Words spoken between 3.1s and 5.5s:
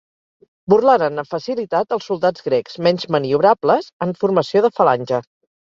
maniobrables, en formació de falange.